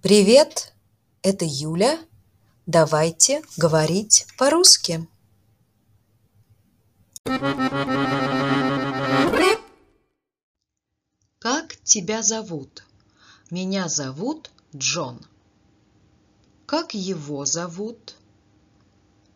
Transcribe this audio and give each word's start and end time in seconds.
Привет, 0.00 0.74
это 1.22 1.44
Юля. 1.44 1.98
Давайте 2.66 3.42
говорить 3.56 4.28
по-русски. 4.38 5.08
Как 11.40 11.76
тебя 11.82 12.22
зовут? 12.22 12.84
Меня 13.50 13.88
зовут 13.88 14.52
Джон. 14.72 15.18
Как 16.64 16.94
его 16.94 17.44
зовут? 17.44 18.14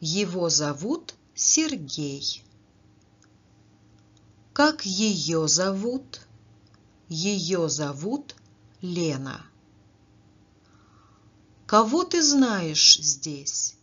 Его 0.00 0.48
зовут 0.48 1.16
Сергей. 1.34 2.42
Как 4.54 4.86
ее 4.86 5.48
зовут? 5.48 6.26
Ее 7.10 7.68
зовут 7.68 8.34
Лена. 8.80 9.44
Кого 11.66 12.04
ты 12.04 12.22
знаешь 12.22 12.96
здесь? 12.98 13.76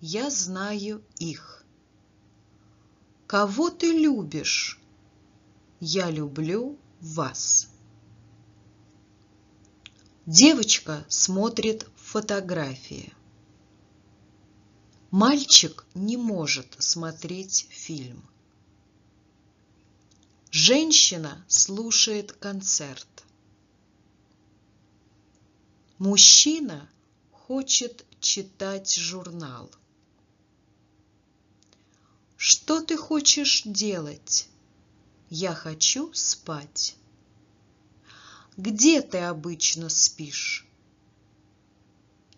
Я 0.00 0.30
знаю 0.30 1.04
их. 1.18 1.62
Кого 3.26 3.68
ты 3.68 3.92
любишь? 3.92 4.80
Я 5.78 6.10
люблю 6.10 6.78
вас. 7.02 7.68
Девочка 10.24 11.04
смотрит 11.08 11.86
фотографии. 11.96 13.12
Мальчик 15.10 15.84
не 15.94 16.16
может 16.16 16.76
смотреть 16.78 17.66
фильм. 17.68 18.26
Женщина 20.50 21.44
слушает 21.46 22.32
концерт. 22.32 23.06
Мужчина 25.98 26.88
хочет 27.52 28.06
читать 28.18 28.94
журнал. 28.94 29.70
Что 32.38 32.80
ты 32.80 32.96
хочешь 32.96 33.64
делать? 33.66 34.48
Я 35.28 35.52
хочу 35.54 36.10
спать. 36.14 36.96
Где 38.56 39.02
ты 39.02 39.18
обычно 39.18 39.90
спишь? 39.90 40.66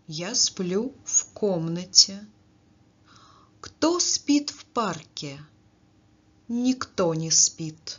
Я 0.08 0.34
сплю 0.34 0.92
в 1.04 1.26
комнате. 1.26 2.26
Кто 3.60 4.00
спит 4.00 4.50
в 4.50 4.64
парке? 4.64 5.40
Никто 6.48 7.14
не 7.14 7.30
спит. 7.30 7.98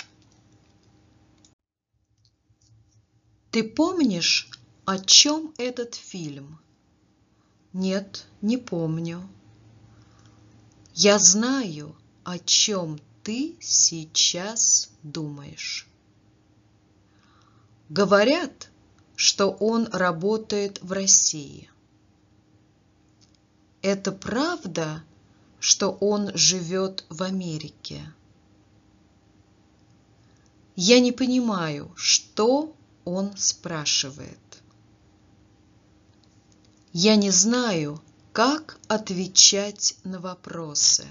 Ты 3.52 3.64
помнишь, 3.64 4.50
о 4.84 5.00
чем 5.00 5.54
этот 5.58 5.96
фильм? 5.96 6.60
Нет, 7.76 8.26
не 8.42 8.56
помню. 8.56 9.28
Я 10.94 11.20
знаю, 11.20 11.94
о 12.24 12.40
чем 12.40 13.02
ты 13.22 13.58
сейчас 13.60 14.92
думаешь. 15.04 15.86
Говорят, 17.90 18.70
что 19.18 19.50
он 19.50 19.90
работает 19.92 20.82
в 20.82 20.94
России. 20.94 21.70
Это 23.82 24.14
правда, 24.14 25.04
что 25.60 25.92
он 25.92 26.32
живет 26.34 27.04
в 27.10 27.24
Америке? 27.24 28.10
Я 30.78 31.02
не 31.02 31.12
понимаю, 31.12 31.92
что 31.98 32.74
он 33.04 33.36
спрашивает. 33.36 34.45
Я 36.98 37.18
не 37.18 37.30
знаю, 37.30 38.02
как 38.32 38.80
отвечать 38.88 39.98
на 40.06 40.22
вопросы. 40.22 41.06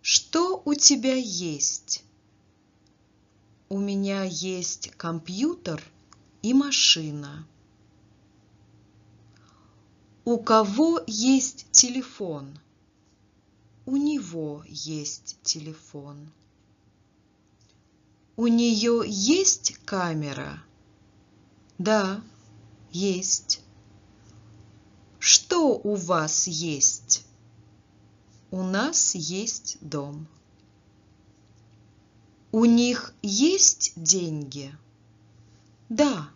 Что 0.00 0.60
у 0.64 0.74
тебя 0.74 1.14
есть? 1.14 2.02
У 3.68 3.78
меня 3.78 4.24
есть 4.24 4.90
компьютер 4.96 5.80
и 6.42 6.52
машина. 6.52 7.46
У 10.24 10.38
кого 10.38 11.00
есть 11.06 11.70
телефон? 11.70 12.58
У 13.86 13.96
него 13.98 14.64
есть 14.66 15.38
телефон. 15.44 16.28
У 18.34 18.48
нее 18.48 19.04
есть 19.06 19.76
камера? 19.84 20.60
Да, 21.78 22.20
есть. 22.92 23.60
Что 25.18 25.78
у 25.78 25.94
вас 25.94 26.46
есть? 26.46 27.24
У 28.50 28.62
нас 28.62 29.14
есть 29.14 29.78
дом. 29.80 30.26
У 32.50 32.64
них 32.66 33.14
есть 33.22 33.92
деньги? 33.96 34.74
Да, 35.88 36.28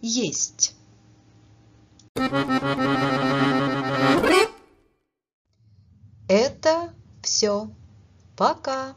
есть. 0.00 0.74
Это 6.28 6.94
все. 7.22 7.70
Пока. 8.36 8.94